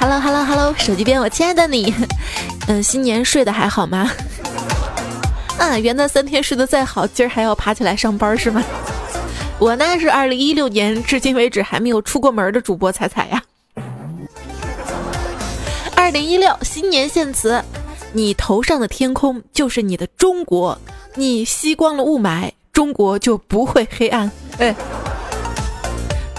[0.00, 1.94] Hello Hello Hello，手机边我亲爱的你，
[2.68, 4.10] 嗯，新年睡得还好吗？
[5.60, 8.64] 啊，元旦三天睡得再好，今儿还要爬起来上班是吗？
[9.60, 13.42] 我呢是二零一六年至今为止还没有出过门的主播彩彩呀。
[15.94, 17.62] 二零一六新年献词：
[18.14, 20.80] 你头上的天空就是你的中国，
[21.14, 24.32] 你吸光了雾霾，中国就不会黑暗。
[24.58, 24.74] 哎。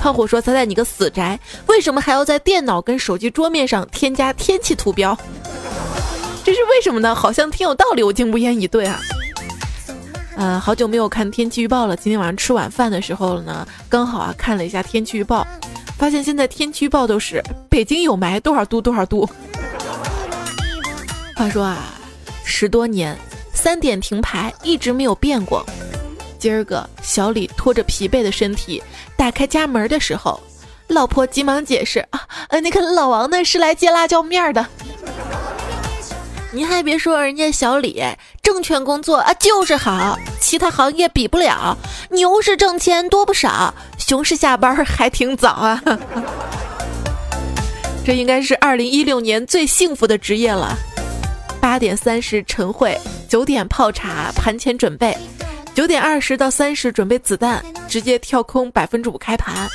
[0.01, 5.15] 胖虎说：“猜猜你个死宅，为什么还要在电脑跟手机桌面上添加天气图标？
[6.43, 7.13] 这是为什么呢？
[7.13, 8.99] 好像挺有道理，我竟无言以对啊。
[10.37, 11.95] 嗯，好久没有看天气预报了。
[11.95, 15.45] 今天晚上吃晚饭的时候呢，刚好啊看了一下天气预报，
[15.99, 19.29] 发现现在天气预报都是北京有霾多少度多少度。
[21.35, 21.77] 话说啊，
[22.43, 23.15] 十多年
[23.53, 25.63] 三点停牌一直没有变过。
[26.41, 28.81] 今儿个小李拖着疲惫的身体。”
[29.15, 30.41] 打开家门的时候，
[30.87, 34.65] 老婆急忙解释啊，呃，那个老王呢是来借辣椒面的。
[36.51, 38.03] 您还别说，人家小李
[38.41, 41.77] 证券工作啊就是好，其他行业比不了。
[42.09, 45.79] 牛市挣钱多不少，熊市下班还挺早啊。
[48.03, 50.75] 这应该是二零一六年最幸福的职业了。
[51.61, 55.15] 八点三十晨会，九点泡茶盘前准备。
[55.73, 59.69] 九点二十到三十准备子弹，直接跳空百分之五开盘。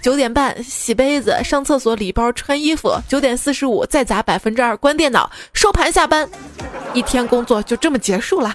[0.00, 2.92] 九点半洗杯子、上厕所、理包、穿衣服。
[3.08, 6.28] 九点四十五再砸百分之二，关电脑，收盘下班。
[6.94, 8.52] 一天工作就这么结束了。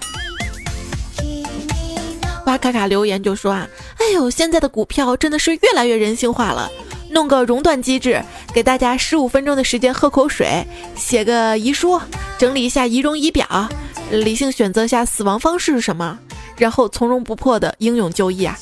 [2.46, 6.70] 哇卡卡留言就说啊，哎呦，现在的股票真的是越来越人性化了。
[7.10, 12.00] 弄个熔断机制，给大家十五分钟的时间喝口水，写个遗书，
[12.38, 13.68] 整理一下仪容仪表，
[14.10, 16.18] 理性选择下死亡方式是什么。
[16.58, 18.58] 然后从容不迫的英勇就义啊！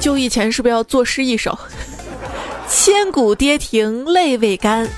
[0.00, 1.58] 就义前是不是要作诗一首？
[2.68, 4.88] 千古跌停泪未干，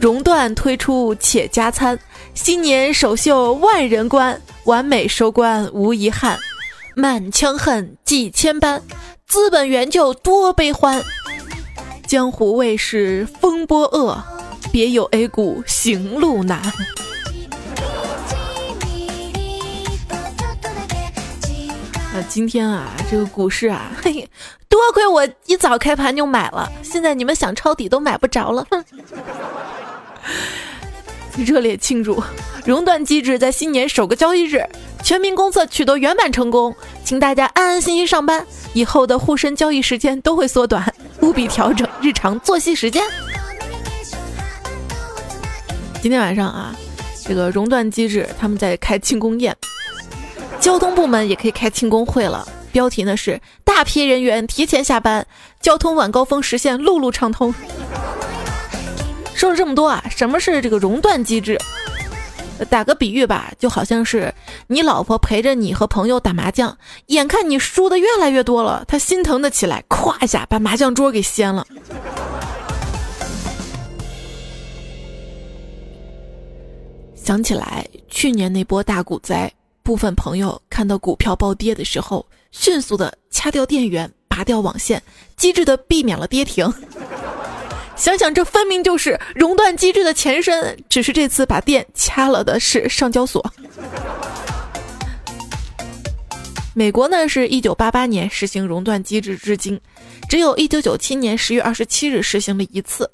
[0.00, 1.98] 熔断推出且加餐。
[2.32, 6.38] 新年首秀万人观，完美收官无遗憾。
[6.94, 8.80] 满腔恨几千般，
[9.26, 11.02] 资本援救多悲欢。
[12.06, 14.37] 江湖卫士风波恶。
[14.70, 16.60] 别有 A 股行路难。
[22.12, 24.28] 那，今天啊，这个股市啊， 嘿，
[24.68, 28.66] 多亏我一早开盘就买了，现在你们想抄底都买不着了。
[28.70, 28.84] 哼！
[31.36, 32.22] 热烈庆祝，
[32.64, 34.68] 熔断机制在新年首个交易日
[35.04, 36.74] 全民公测取得圆满成功，
[37.04, 40.92] 请大家安安心心上班，以后的沪深交易时间都会缩短，
[41.22, 43.02] 务必调整日常作息时间。
[46.00, 46.74] 今天晚上啊，
[47.24, 49.54] 这个熔断机制他们在开庆功宴，
[50.60, 52.46] 交通部门也可以开庆功会了。
[52.70, 55.26] 标题呢是大批人员提前下班，
[55.60, 57.52] 交通晚高峰实现路路畅通。
[59.34, 61.58] 说了这么多啊，什么是这个熔断机制？
[62.70, 64.32] 打个比喻吧，就好像是
[64.68, 71.66] 你老婆陪着你和朋友打麻将，眼看你输的越来越多了，她心疼的起来，咵一下把麻将桌给掀了。
[77.28, 79.52] 想起来去年那波大股灾，
[79.82, 85.02] 部分朋友看到股票暴跌的时候，迅速的掐掉电源，拔掉网线，
[85.36, 86.72] 机智的避免了跌停。
[87.96, 93.44] 想想这分明就是熔断机制的前身，只是这次把电掐了的是上交所。
[96.72, 99.78] 美国呢是一九八八年实行熔断机制，至今
[100.30, 103.06] 只有一九九七年十月二十七日实行了一次。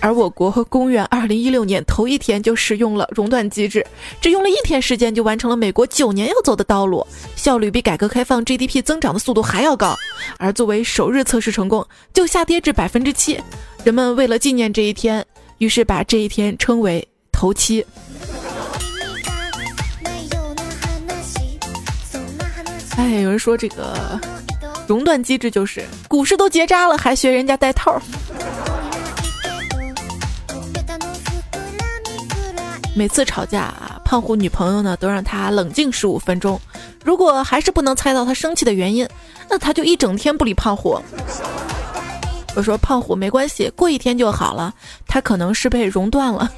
[0.00, 3.86] 而我国和公元二零一六年头一天就使用了熔断机制，
[4.20, 7.06] 只用了一天时间就完成了美国九年要走的道路，
[7.36, 9.96] 效率比改革开放 GDP 增长的速度还要高。
[10.38, 13.40] 而作为首日测试成功，就下跌至百分之七。
[13.82, 15.24] 人们为了纪念这一天，
[15.58, 17.84] 于是把这一天称为头七。
[22.96, 24.20] 哎，有人说这个
[24.86, 28.00] 熔断机制就是股市都结扎了，还学人家带套。
[32.96, 33.74] 每次吵架，
[34.04, 36.60] 胖虎女朋友呢都让他冷静十五分钟。
[37.04, 39.06] 如果还是不能猜到他生气的原因，
[39.50, 41.00] 那他就一整天不理胖虎。
[42.54, 44.72] 我说胖虎没关系，过一天就好了。
[45.08, 46.48] 他可能是被熔断了。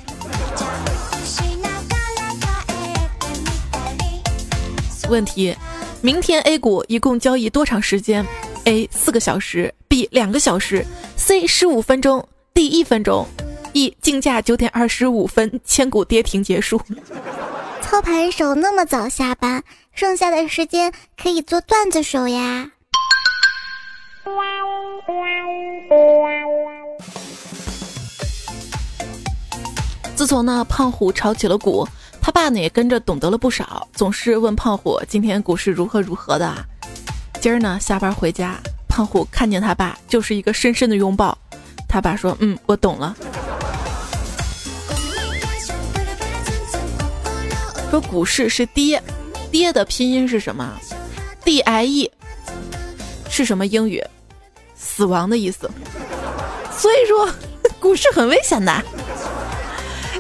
[5.08, 5.56] 问题：
[6.02, 8.26] 明天 A 股一共交易多长时间
[8.64, 10.84] ？A 四个小时，B 两个小时
[11.16, 13.26] ，C 十五分钟，D 一分钟。
[13.76, 16.80] 一竞价九点二十五分，千股跌停结束。
[17.82, 19.62] 操盘手那么早下班，
[19.92, 22.70] 剩下的时间可以做段子手呀。
[30.14, 31.86] 自从呢胖虎炒起了股，
[32.22, 36.50] 他爸呢也跟着懂得了不少，总是问胖虎今天股市如何如何的。
[37.42, 38.56] 今儿呢下班回家，
[38.88, 41.36] 胖虎看见他爸就是一个深深的拥抱。
[41.86, 43.14] 他爸说：“嗯，我懂了。”
[47.90, 49.02] 说股市是跌，
[49.50, 50.72] 跌的拼音是什么
[51.44, 52.10] ？D I E
[53.30, 54.02] 是什么英语？
[54.74, 55.70] 死亡的意思。
[56.76, 57.28] 所以说
[57.80, 58.82] 股市很危险的。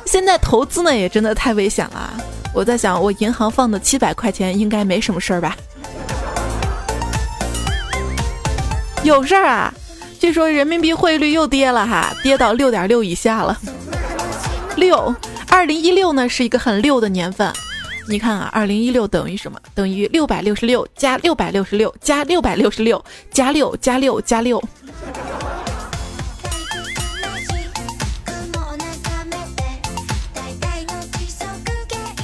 [0.04, 2.12] 现在投资呢也真的太危险了。
[2.54, 5.56] 我在想，我银行放的七百块钱应该没什么事儿吧？
[9.02, 9.74] 有事儿啊！
[10.18, 13.58] 据说人民币汇率又跌了哈，跌到六点六以下了。
[14.76, 15.14] 六，
[15.50, 17.52] 二零一六呢是一个很六的年份。
[18.08, 19.58] 你看啊，二零一六等于什么？
[19.74, 24.62] 等于六百六十六加六百六十六加六百六十六加六加六加六。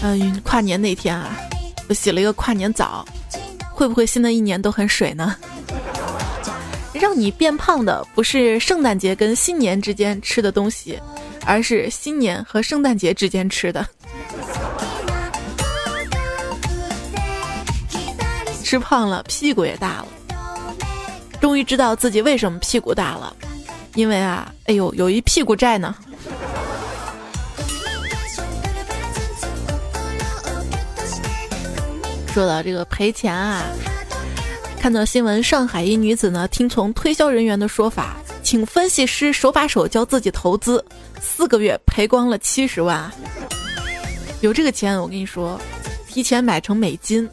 [0.04, 1.36] 嗯，跨年那天啊，
[1.88, 3.04] 我洗了一个跨年澡，
[3.72, 5.36] 会不会新的一年都很水呢？
[6.92, 11.00] 让你变胖的不是圣诞节跟新年之间吃的东西，
[11.46, 13.86] 而是新年和圣诞节之间吃的。
[18.62, 20.06] 吃胖了，屁股也大了。
[21.40, 23.36] 终于知道自己为什么屁股大了，
[23.94, 25.94] 因为啊，哎呦，有一屁股债呢。
[32.32, 33.62] 说到这个赔钱啊，
[34.80, 38.16] 看到新闻，上海一女子呢听从推销人员的说法，
[38.52, 40.84] 请分析师手把手教自己投资，
[41.22, 43.10] 四个月赔光了七十万。
[44.42, 45.58] 有这个钱，我跟你说，
[46.06, 47.26] 提前买成美金，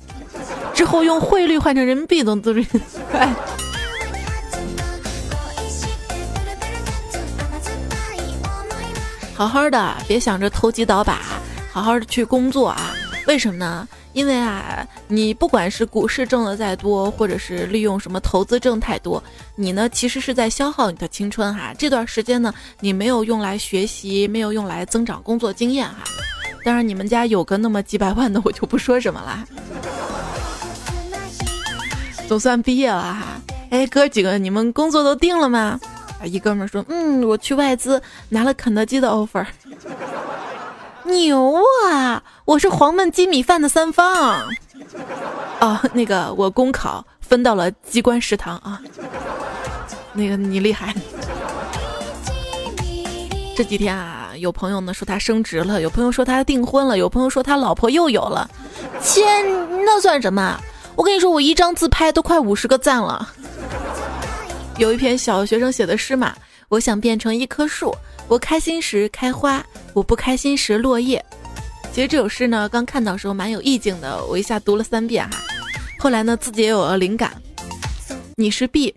[0.73, 2.65] 之后用汇率换成人民币都都是
[3.11, 3.29] 快。
[9.35, 11.19] 好好的，别想着投机倒把，
[11.69, 12.88] 好好的去工作啊！
[13.29, 13.87] 为什么呢？
[14.13, 19.23] 因为啊，你不管是股市挣的再多，或者是利用什么投资挣太多，
[19.55, 21.71] 你呢其实是在消耗你的青春哈。
[21.77, 25.97] 这段时间呢，你没有用来学习，没有用来增长工作经验哈。
[26.63, 29.45] 当然，你们家有个那么几百万的，我就不说什么了。
[32.27, 33.39] 总算毕业了哈。
[33.69, 35.79] 哎，哥几个，你们工作都定了吗？
[36.19, 39.45] 啊，一哥们说，嗯，我去外资拿了肯德基的 offer。
[41.11, 42.23] 牛啊！
[42.45, 44.47] 我是黄焖鸡米饭的三方。
[45.59, 48.81] 哦，那个我公考分到了机关食堂啊。
[50.13, 50.93] 那个你厉害。
[53.55, 58.49] 这几天啊，有朋友呢说他升职了，有朋友说他订婚了，有朋友说他老婆又有了。
[59.01, 59.25] 亲，
[59.85, 60.57] 那算什么？
[60.95, 63.27] 我跟你说，我一张自拍都快五十个赞了。
[64.77, 66.33] 有一篇小学生写的诗嘛，
[66.69, 67.93] 我想变成一棵树。
[68.29, 71.25] 我开心时开花，我不开心时落叶。
[71.91, 75.39] 其实这首诗呢，刚看到时候蛮有意境的，我一下读了三遍哈。
[75.97, 77.41] 后来呢，自己也有了灵感。
[78.35, 78.93] 你是 B，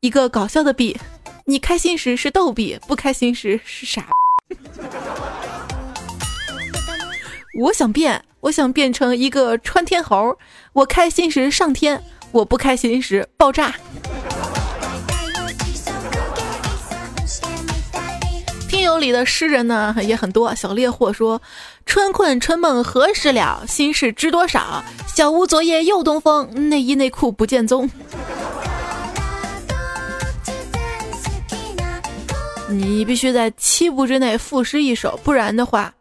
[0.00, 0.98] 一个搞笑的 B。
[1.44, 4.08] 你开心时是逗比，不开心时是傻。
[7.60, 10.38] 我想变，我想变成一个穿天猴。
[10.72, 13.74] 我开心时上天，我不开心时爆炸。
[18.82, 20.54] 有里的诗人呢也很多。
[20.54, 21.40] 小烈火说
[21.86, 23.64] ：“春困春梦何时了？
[23.66, 24.84] 心事知多少？
[25.06, 27.88] 小屋昨夜又东风，内衣内裤不见踪。
[32.68, 35.92] ”你必须在七步之内赋诗一首，不然的话，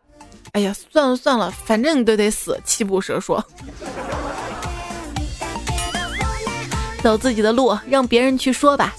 [0.54, 2.58] 哎呀，算了算了，反正你都得死。
[2.64, 3.46] 七步蛇说
[7.04, 8.96] ：“走自己的路，让别人去说吧。”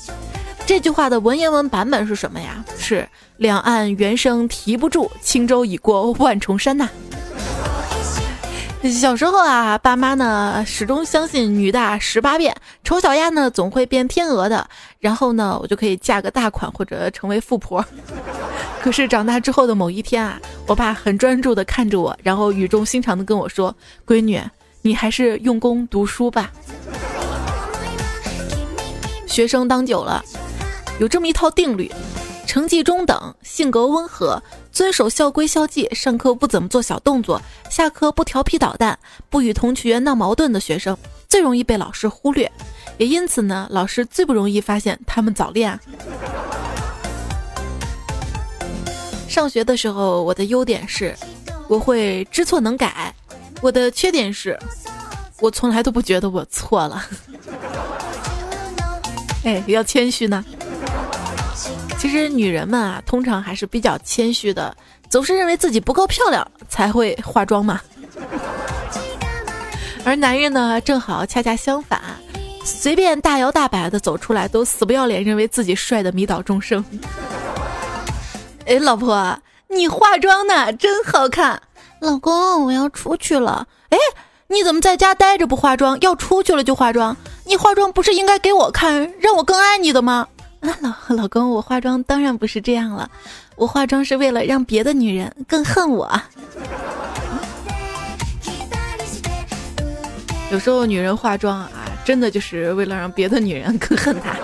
[0.64, 2.64] 这句话的文言文版本是什么呀？
[2.78, 6.88] 是两岸猿声啼不住，轻舟已过万重山呐。
[9.00, 14.66] 小时候啊，爸妈呢始终相信女大十八变，丑小鸭呢总会变天鹅的。
[14.98, 17.84] 然后呢，我就可以嫁个大款或者成为富婆。
[18.80, 23.72] 可是长大之后的某一天啊，我爸很专注的看着我，然后语重心长的跟我说
[24.06, 24.40] ：“闺女，
[24.80, 26.50] 你还是用功读书吧。”
[29.26, 30.24] 学生当久了。
[30.98, 31.90] 有这么一套定律：
[32.46, 40.96] 成绩中等、性格温和、遵守校规校纪、上课不怎么做小动作、下课不调皮捣蛋、不与同学闹矛盾的学生，
[41.28, 42.50] 最容易被老师忽略，
[42.98, 45.78] 也因此呢，老师最不容易发现他们早恋。
[49.28, 51.16] 上学的时候，我的优点是
[51.66, 53.12] 我会知错能改，
[53.60, 54.56] 我的缺点是
[55.40, 57.04] 我从来都不觉得我错了。
[59.42, 60.44] 哎，要谦虚呢。
[61.98, 64.74] 其实女人们啊，通常还是比较谦虚的，
[65.08, 67.80] 总是认为自己不够漂亮才会化妆嘛。
[70.04, 72.00] 而男人呢，正好恰恰相反，
[72.64, 76.84] 随便大摇大摆的走出来，都死不要脸，认为自己帅的迷倒众生。
[78.66, 81.60] 哎，老婆，你化妆呢，真好看。
[82.00, 83.66] 老公，我要出去了。
[83.90, 83.98] 哎，
[84.48, 87.16] 你怎么在家待着不化妆，要出去了就化妆？
[87.44, 90.26] 你化妆不是应该给我看，让我更爱你的吗？
[90.62, 93.10] 啊，老老公，我化妆当然不是这样了，
[93.56, 96.08] 我化妆是为了让别的女人更恨我。
[100.52, 101.70] 有时候女人化妆啊，
[102.04, 104.36] 真的就是为了让别的女人更恨她。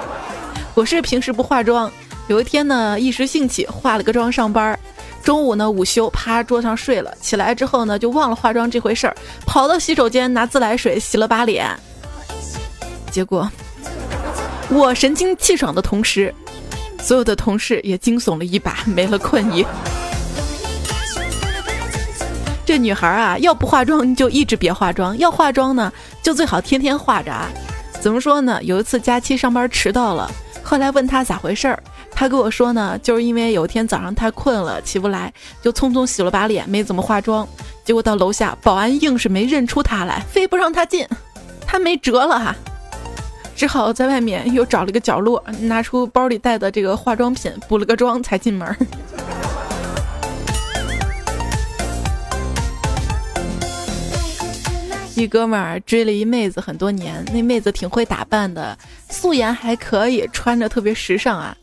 [0.75, 1.91] 我是平时不化妆，
[2.27, 4.77] 有一天呢，一时兴起化了个妆上班，
[5.23, 9.15] 中午呢午休趴桌上睡了，起来之后呢就忘了化妆这回事儿，
[9.47, 11.69] 跑到洗手间拿自来水洗了把脸，
[13.13, 13.49] 结果。
[14.71, 16.33] 我神清气爽的同时，
[17.01, 19.65] 所有的同事也惊悚了一把， 没了困意。
[22.67, 25.91] 这女孩啊，要不化妆就一直别化妆，要化妆呢
[26.23, 27.33] 就最好天天化着。
[27.33, 27.49] 啊。
[27.99, 28.63] 怎么说呢？
[28.63, 30.31] 有一次假期上班迟到了，
[30.63, 31.83] 后来问她咋回事儿，
[32.13, 35.33] 她跟我说呢，就是因为有一天早上太困了起不来，
[35.63, 37.49] 就匆匆洗了把脸，没怎么化妆，
[37.85, 41.09] 结果到楼下保安硬是没认出她来，非不让她进，
[41.67, 42.55] 她没辙了哈。
[43.59, 48.73] 只好在外面又找了个角落，拿出包里带的这个化妆品补了个妆才进门。
[55.17, 58.79] 一哥们儿追了一妹子很多年，那妹子挺会打扮的，
[59.11, 61.57] 素颜还可以，穿着特别时尚啊。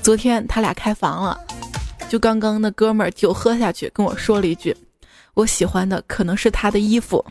[0.00, 1.38] 昨天他俩开房了，
[2.08, 4.74] 就刚刚那哥们儿酒喝下去跟我说了一句
[5.36, 7.22] ：“我喜欢的可能是他的衣服。”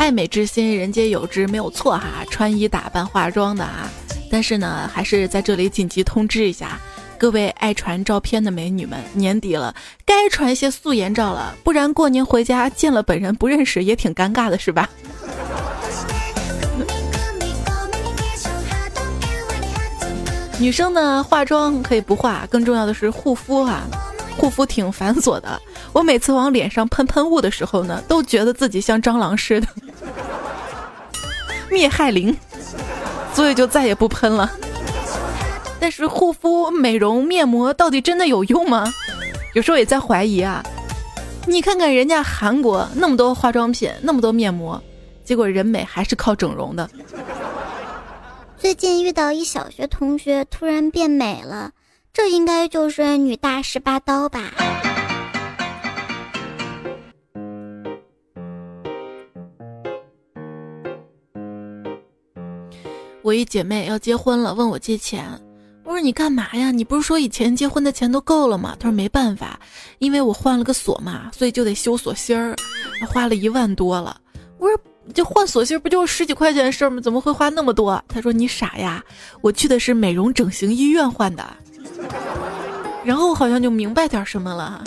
[0.00, 2.24] 爱美之心，人皆有之，没有错哈。
[2.30, 3.86] 穿衣打扮、化妆的啊，
[4.30, 6.80] 但是呢，还是在这里紧急通知一下
[7.18, 9.74] 各位爱传照片的美女们，年底了，
[10.06, 14.88] 该传一些素颜照了，不然过年回家见了本人不认识，也挺尴尬的，是吧？
[20.58, 23.86] 女生呢，化妆可以不化，更重要的是护肤啊。
[24.38, 25.60] 护肤挺繁琐的，
[25.92, 29.66] 我每次往脸上喷喷雾的时候呢，都觉得自己像蟑螂似的，
[31.70, 32.36] 灭害灵，
[33.32, 34.50] 所以就再也不喷了。
[35.78, 38.92] 但是护肤、美容、面膜到底真的有用吗？
[39.54, 40.62] 有时候也在怀疑啊。
[41.46, 44.80] 你看看人家韩国那么多化妆品，那么多面膜，
[45.24, 46.88] 结果人美还是靠整容的。
[48.58, 51.70] 最近遇到一小学同学突然变美了。
[52.12, 54.50] 这应该就是女大十八刀吧？
[63.30, 65.24] 我一姐妹要结婚了，问我借钱。
[65.84, 66.72] 我说你干嘛呀？
[66.72, 68.74] 你不是说以前结婚的钱都够了吗？
[68.76, 69.60] 她说没办法，
[70.00, 72.56] 因为我换了个锁嘛，所以就得修锁芯儿，
[73.08, 74.20] 花了一万多了。
[74.58, 74.76] 我说
[75.14, 77.00] 就换锁芯不就十几块钱的事儿吗？
[77.00, 78.02] 怎么会花那么多？
[78.08, 79.00] 她说你傻呀，
[79.42, 81.48] 我去的是美容整形医院换的。
[83.04, 84.82] 然后我好像就明白点什么了，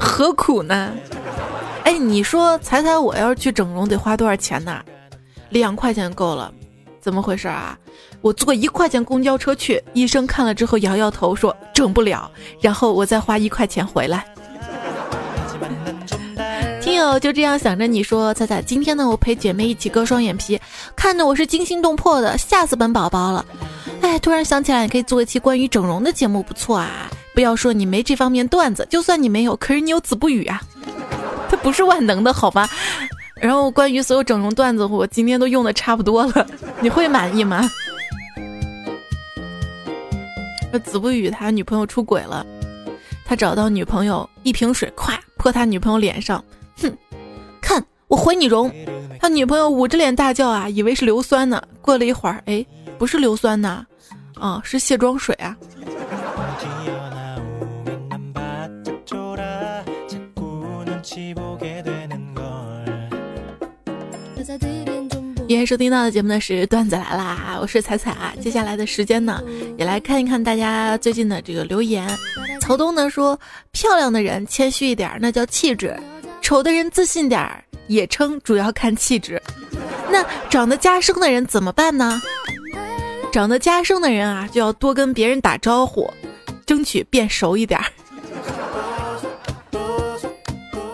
[0.00, 0.94] 何苦呢？
[1.84, 4.82] 哎，你说彩彩，我要是去整容得花多少钱呢？
[5.52, 6.52] 两块钱够了，
[7.00, 7.78] 怎么回事啊？
[8.20, 12.30] 我坐一块钱公交车去，医生看了之后摇摇头说整不了，
[12.60, 14.24] 然后我再花一块钱回来。
[16.80, 20.60] 听友就这样想着，你说彩彩，今天呢，我陪姐妹一起割双眼皮，
[20.96, 23.44] 看的我是惊心动魄的，吓死本宝宝了。
[24.00, 27.08] 哎，突然想起来，你可以做一期关于整容的节目，不错啊！
[27.34, 30.60] 不要说你没这方面段子，就算你没有，可是你有子不语啊，
[31.48, 32.68] 它不是万能的，好吧？
[33.42, 36.46] 然后关于所有整容段子，我今天都用的差不多了，
[36.80, 37.68] 你会满意吗？
[40.72, 42.46] 这子不语他女朋友出轨了，
[43.26, 46.42] 他找到女朋友，一瓶水咵泼他女朋友脸上，
[46.80, 46.96] 哼，
[47.60, 48.72] 看我毁你容！
[49.18, 51.60] 他女朋友捂着脸大叫啊，以为是硫酸呢。
[51.80, 52.64] 过了一会儿，哎，
[52.96, 53.84] 不是硫酸呐。
[54.38, 55.56] 啊，是卸妆水啊！
[65.52, 68.32] 今天收听到的节目呢是段子来啦，我是彩彩啊。
[68.40, 69.42] 接下来的时间呢，
[69.76, 72.08] 也来看一看大家最近的这个留言。
[72.58, 73.38] 曹东呢说，
[73.70, 75.90] 漂亮的人谦虚一点，那叫气质；
[76.40, 79.38] 丑的人自信点儿，也称主要看气质。
[80.10, 82.18] 那长得加生的人怎么办呢？
[83.30, 86.10] 长得加生的人啊，就要多跟别人打招呼，
[86.64, 87.78] 争取变熟一点。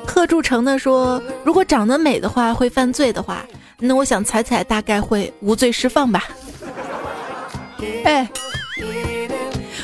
[0.05, 3.47] 贺铸成的说：“如果长得美的话会犯罪的话，
[3.79, 6.25] 那我想彩彩大概会无罪释放吧。”
[8.05, 8.29] 哎，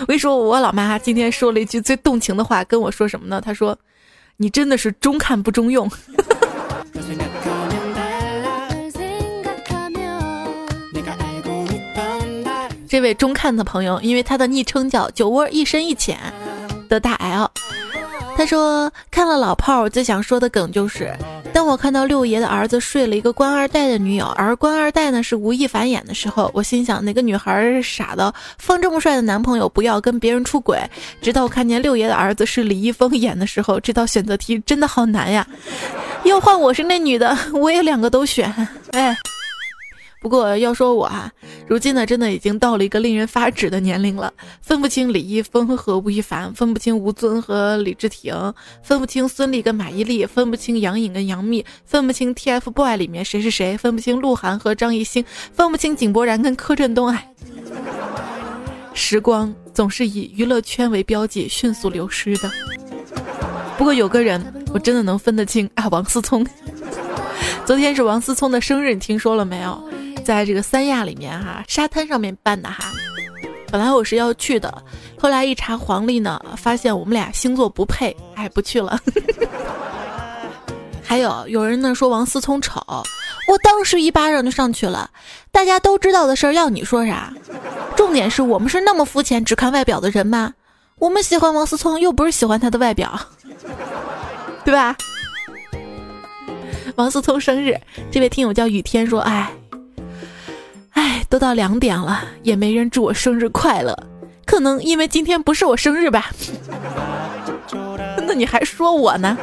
[0.01, 3.41] 我跟你说，我老妈今天说了一句最动情的话，跟我说什么呢？
[3.41, 3.79] 她说
[4.37, 5.89] ：“你真的是中看不中用。
[12.89, 16.17] ”这位中看的朋友，因为他的昵称叫“酒窝一深一浅”
[16.89, 17.51] 的大 L，
[18.37, 21.15] 他说看了老炮儿，最想说的梗就是：
[21.53, 30.79] 当我看到六爷的儿子睡了一个官二代的女友，而官二代呢是吴亦凡演的时候，我心想哪个女孩傻的放这么帅的男朋友不要跟别人出轨？
[31.23, 35.47] 直到我看见六爷的儿子是李易峰演的时候，这道选择题真的好难呀！
[36.25, 38.53] 要换我是那女的，我也两个都选。
[38.91, 39.17] 哎。
[40.25, 41.31] 不过要说我啊，
[41.69, 48.35] 如今呢，真的已经到了一个令人发指的年龄了，分不清李易峰和吴亦凡，分不清吴尊和李治廷，
[48.83, 57.09] 分不清孙俪跟马伊琍，分不清杨颖跟杨幂，分不清 TFBOY 里面谁是谁，分不清鹿晗和张艺兴，分不清井柏然跟柯震东。
[57.09, 57.31] 哎，
[58.95, 62.51] 时光总是以娱乐圈为标记，迅速流失的。
[63.77, 66.47] 不过有个人，我真的能分得清啊，王思聪。
[67.67, 69.87] 昨天是王思聪的生日，你听说了没有？
[70.25, 72.91] 在这个三亚里面哈，沙滩上面办的哈。
[73.71, 74.83] 本来我是要去的，
[75.19, 78.99] 后来一查黄历呢，发现我们俩星座不配，哎，不去了。
[81.05, 82.81] 还有有人呢说王思聪丑，
[83.47, 85.11] 我当时一巴掌就上去了。
[85.53, 87.33] 大家都知道的事儿，要你说啥？
[87.95, 90.55] 重点是我们是那么肤浅，只看外表的人吗？
[90.99, 93.21] 我们喜欢王思聪，又不是喜欢他的外表，
[94.65, 94.97] 对吧？
[96.97, 97.79] 王思聪生日，
[98.11, 99.53] 这位听友叫雨天说，哎。
[100.95, 103.97] 哎，都到两点了，也没人祝我生日快乐。
[104.45, 106.31] 可能因为今天不是我生日吧？
[108.27, 109.37] 那你还说我呢？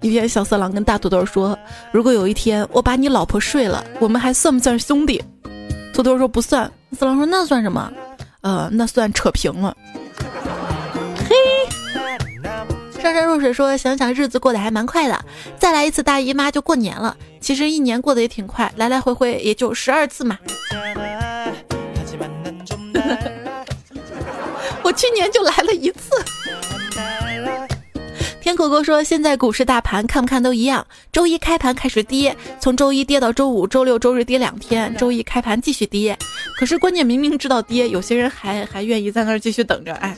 [0.00, 1.58] 一天，小色狼跟大土豆说
[1.92, 5.22] ：“如果有一天我把你老婆睡了，我们还算不算兄弟？”
[5.92, 7.92] 土豆说：“不算。”色狼说：“那算什么？”
[8.40, 9.76] 呃，那算扯平了。
[11.28, 11.36] 嘿
[13.00, 15.18] 上山若水说：“想想日子过得还蛮快的，
[15.58, 17.14] 再来一次大姨妈就过年了。
[17.40, 20.38] 其实一年过得也挺快，来来回回也就十二次嘛。
[24.82, 26.10] 我去年就来了一次。”
[28.40, 36.18] 天可可说：“现在股市大盘看不看都一样，周一开盘开始跌，从周一跌到周五，周六周日跌两天，周一开盘继续跌。
[36.58, 40.16] 可是关键明明知道跌，有些人还还愿意在那儿继续等着。”哎。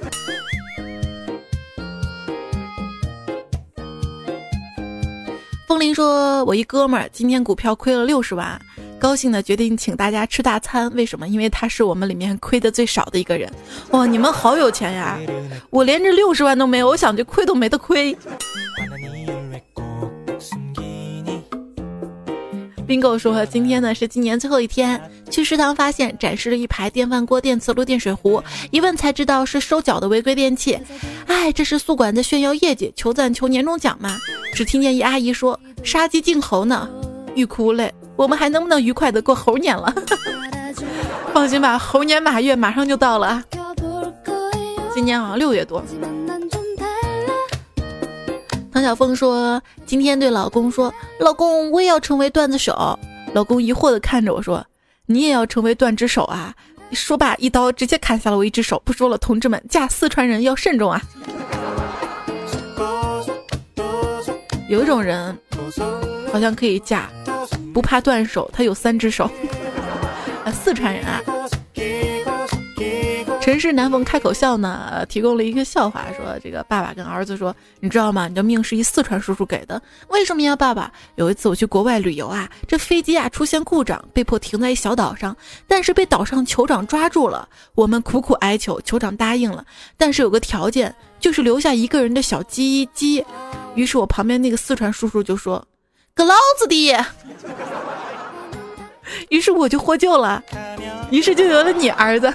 [5.73, 8.61] 风铃说：“我一哥们儿今天股票亏了六十万，
[8.99, 10.93] 高兴的决定请大家吃大餐。
[10.95, 11.27] 为什么？
[11.27, 13.51] 因为他是我们里面亏的最少的一个人。
[13.93, 15.19] 哇，你们好有钱呀！
[15.71, 18.15] 我连这六十万都没有，我想这亏都没得亏。”
[22.87, 25.01] 冰狗说：“今天呢是今年最后一天，
[25.33, 28.41] 去食堂发现展示了一排电饭锅、电磁炉、电水壶，
[28.71, 30.79] 一问才知道是收缴的违规电器。
[31.27, 34.19] 哎，这是宿管在炫耀业绩，求赞求年终奖吗？”
[34.55, 36.89] 只听见一阿姨说：“杀鸡儆猴呢，
[37.35, 37.93] 欲哭无泪。
[38.15, 39.93] 我们还能不能愉快的过猴年了？
[41.33, 43.43] 放心吧，猴年马月马上就到了。
[44.95, 45.83] 今年好像六月多。”
[48.71, 52.99] 唐小凤说：“今天对老公说，老公我也要成为段子手。”
[53.33, 54.63] 老公疑惑的看着我说
[55.07, 56.55] ：“你也要成为断指手啊？”
[56.93, 58.81] 说罢，一刀直接砍下了我一只手。
[58.85, 61.01] 不说了，同志们，嫁四川人要慎重啊。
[64.69, 65.37] 有一种人，
[66.31, 67.09] 好像可以嫁，
[67.73, 69.25] 不怕断手，他有三只手。
[70.45, 71.23] 啊，四川人啊。
[73.53, 78.27] 城市南风开口笑呢，提供了一个笑话，说这个爸爸跟儿子说，你知道吗？
[78.27, 79.83] 你的命是一四川叔叔给的。
[80.09, 80.91] 为什么呀，爸爸？
[81.17, 85.37] 有一次我去国外旅游啊，这飞机啊出现故障，被迫停在一小岛上，
[85.69, 87.47] 但是被岛上酋长抓住了。
[87.75, 89.63] 我们苦苦哀求，酋长答应了，
[89.99, 93.23] 但是有个条件，就是留下一个人的小鸡鸡。
[93.75, 95.63] 于是我旁边那个四川叔叔就说
[96.17, 96.97] ：“个老子的！”
[99.31, 100.43] 于是我就获救了，
[101.11, 102.33] 于是就有了你儿子。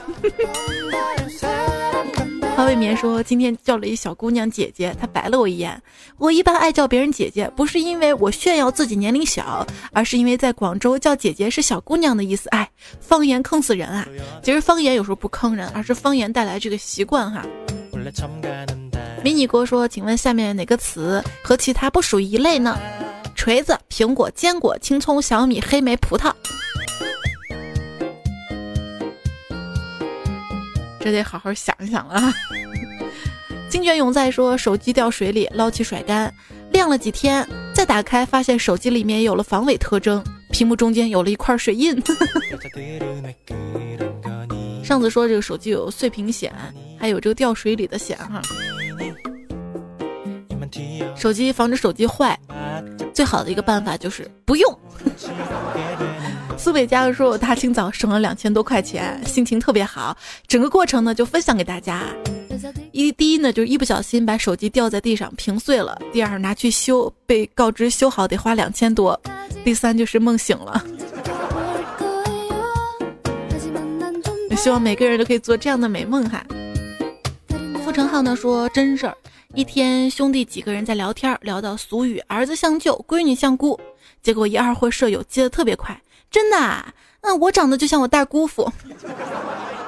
[2.56, 5.80] 花未眠说：“今天叫了一小姑娘姐姐，她白了我一眼。
[6.18, 12.50] 我一般爱叫别人姐姐，不是因为我炫耀自己年龄小，而是因为在广州叫姐姐是小姑娘的意思。
[12.50, 12.68] 哎，
[13.00, 14.08] 方言坑死人啊！
[14.42, 17.46] 其实方言有时候不坑人，而是方言带来这个习惯哈。”
[19.24, 22.76] 迷你哥说：“请问下面哪个词和其他不属于一类呢？
[23.48, 26.34] 锤子、苹果、坚果、青葱、小米、黑莓、葡萄。
[31.00, 32.22] 这得好好想一想了。
[33.70, 36.30] 金泉永在说手机掉水里，捞起甩干，
[36.74, 41.96] 晾了几天，再打开发现手机里面有了防伪特征，屏幕中间有了一块水印。
[44.84, 46.54] 上次说这个手机有碎屏险，
[47.00, 48.42] 还有这个掉水里的险哈。
[51.16, 52.40] 手机防止手机坏，
[53.14, 54.80] 最好的一个办法就是不用。
[56.58, 60.18] 苏北家说我大清早省了两千多块钱，心情特别好。
[60.48, 62.04] 整个过程呢就分享给大家。
[62.92, 69.20] 一第一呢就是一不小心把手机掉在地上屏碎了，第二拿去修被告知修好得花两千多，
[69.64, 70.84] 第三就是梦醒了。
[74.58, 76.44] 希望每个人都可以做这样的美梦哈。
[77.86, 79.16] 付成浩呢说真事儿，
[79.54, 83.80] 一天兄弟几个人在聊天，聊到俗语“儿子像舅，闺女像姑”，
[84.22, 88.72] 结果一二货舍友接的特别快，真的，啊，那，我长得就像我大姑父，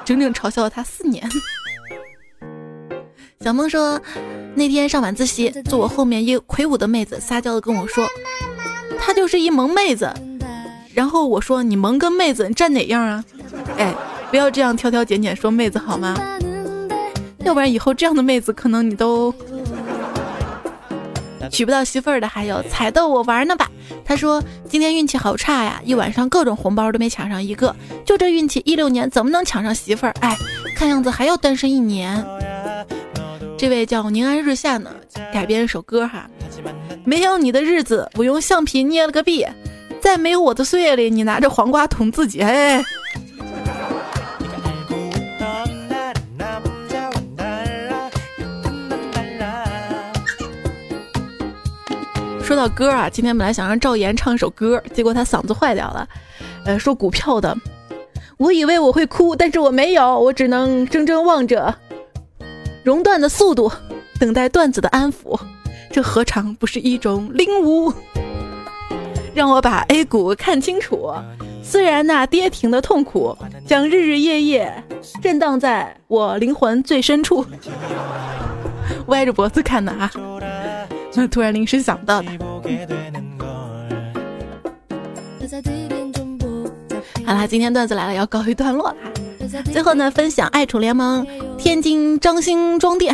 [0.05, 1.29] 整整嘲笑了他四年。
[3.41, 4.01] 小梦说，
[4.55, 8.07] 那天上晚自习，坐我后面一魁梧的妹子撒娇的跟我说，
[8.99, 10.11] 她就是一萌妹子。
[10.93, 13.23] 然后我说，你萌跟妹子你站哪样啊？
[13.77, 13.93] 哎。
[14.29, 16.15] 不要这样挑挑拣拣说妹子好吗？
[17.39, 19.33] 要不然以后这样的妹子可能你都
[21.49, 22.27] 娶不到媳妇儿的。
[22.27, 23.69] 还有才逗我玩呢吧？
[24.05, 30.13] 他说今天运气好差呀，一晚上各种红包都没抢上一个，就这运气，一六年怎么能抢上媳妇儿？
[30.21, 30.37] 哎，
[30.75, 32.23] 看样子还要单身一年。
[33.57, 34.91] 这位叫宁安日下呢，
[35.33, 36.29] 改编一首歌哈，
[37.03, 39.45] 没有你的日子，我用橡皮捏了个币，
[40.01, 42.83] 在没有我的岁月里，你拿着黄瓜捅自己，哎。
[52.49, 56.09] 说到歌啊，今天本来想让赵岩唱一首歌，结果他嗓子坏掉了。
[56.65, 57.55] 呃，说股票的，
[58.39, 61.75] 我以为我会哭，但是我没有，我只能怔怔望着
[62.83, 63.71] 熔断的速度，
[64.19, 65.39] 等待段子的安抚。
[65.91, 67.93] 这何尝不是一种领悟？
[69.35, 71.13] 让我把 A 股看清楚，
[71.61, 74.83] 虽然那跌停的痛苦将日日夜夜
[75.21, 77.45] 震荡在我灵魂最深处。
[79.05, 80.11] 歪着脖子看的啊。
[81.19, 82.31] 那突然临时想到的。
[87.25, 88.95] 好啦，今天段子来了，要告一段落啦。
[89.73, 91.27] 最后呢，分享爱宠联盟
[91.57, 93.13] 天津张兴装店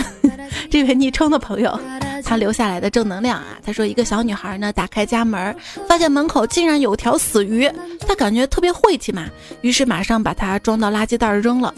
[0.70, 1.80] 这位昵称的朋友，
[2.26, 3.58] 他留下来的正能量啊。
[3.64, 5.56] 他说，一个小女孩呢，打开家门，
[5.88, 7.72] 发现门口竟然有条死鱼，
[8.06, 9.28] 她感觉特别晦气嘛，
[9.62, 11.74] 于是马上把它装到垃圾袋扔了。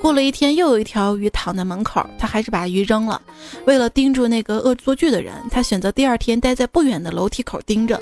[0.00, 3.22] 过了一天，又有一条鱼躺在门口，他还是把鱼扔了。
[3.66, 8.00] 为了盯住那个恶作剧的人，他选择第二天待在不远的楼梯口盯着。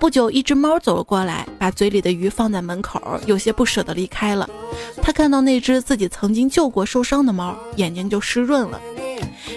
[0.00, 4.50] 不久，一只猫走了过来，把嘴里的鱼放在门口，有些不舍得离开了。
[5.00, 8.80] 他看到那只自己曾经救过受伤的猫，眼睛就湿润了。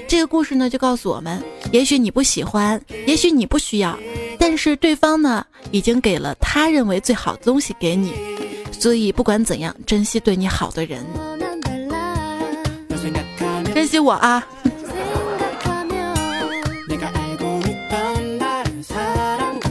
[0.08, 3.98] 这个故事呢，就告诉我们：也许你不喜欢，也许你不需要，
[4.40, 8.14] 但是对方呢，已经给了他认为最好的东西给你。
[8.72, 11.06] 所以，不管怎样，珍惜对你好的人。
[13.74, 14.46] 珍惜我啊！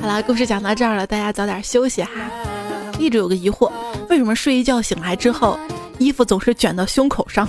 [0.01, 2.11] 好了，故事讲到这儿了，大家早点休息哈。
[2.99, 3.71] 一直有个疑惑，
[4.09, 5.59] 为什么睡一觉醒来之后，
[5.99, 7.49] 衣服总是卷到胸口上？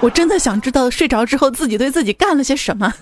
[0.00, 2.92] 我真的想知道睡着之后自己对自己干了些什么。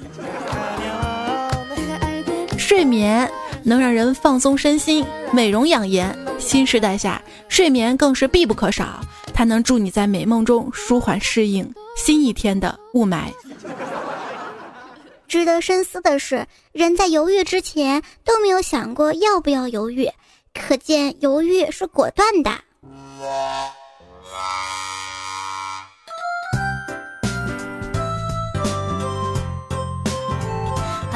[2.58, 3.30] 睡眠
[3.62, 9.00] 能让人放松身心、美容养颜，新时代下睡眠更是必不可少。
[9.34, 11.70] 它能助你在美梦中舒缓适应。
[11.96, 13.24] 新一天的雾霾。
[15.28, 20.10] 值得深思的是，人在犹豫之前都没有想过要不要犹豫，
[20.54, 22.50] 可见犹豫是果断的。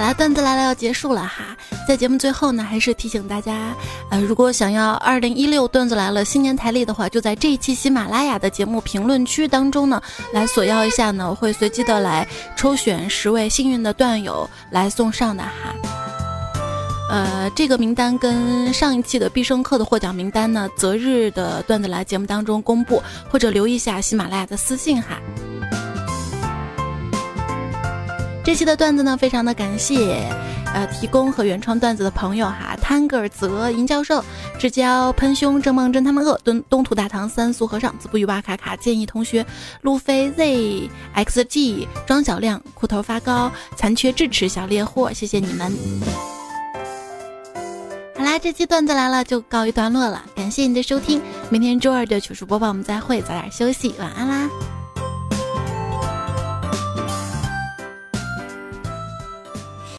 [0.00, 1.54] 好啦，段子来了，要结束了哈。
[1.86, 3.76] 在节目最后呢，还是提醒大家，
[4.10, 10.00] 呃，如果想要二零一六段子来了新年台历的话，就在这一期喜马拉雅的节目评论区当中呢，
[10.32, 15.74] 来索要一下呢，我会随机的来抽选十位幸运的段友来送上的哈。
[17.10, 25.20] 呃，这个名单跟上一期的必胜客的获奖名单呢，择日的段子来节目当中公布，或者留意一下喜马拉雅的私信哈。
[28.50, 30.28] 这期的段子呢，非常的感谢。
[30.74, 34.24] 呃，提供和原创段子的朋友哈，摊个泽、银教授、
[34.58, 39.46] 志交、喷胸、正梦真他们恶、东东土大唐、三俗和尚、子不语哇卡卡、建议同学、
[39.82, 45.72] 路飞 Z X G、庄小亮、裤头发高、残缺智齿小猎货，谢谢你们。
[48.16, 54.50] 好啦，这期段子来了就告一段落了，感谢你的收听，明天周二的糗事播报我们再会，早点休息，晚安啦。